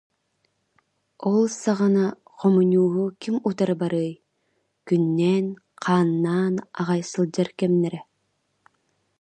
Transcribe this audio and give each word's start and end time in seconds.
Ол 1.31 1.43
саҕана 1.61 2.05
хомуньууһу 2.37 3.03
ким 3.21 3.35
утары 3.49 3.75
барыай, 3.81 4.11
күннээн-хааннаан 4.87 6.55
аҕай 6.79 7.01
сылдьар 7.11 7.49
кэмнэрэ 7.57 7.99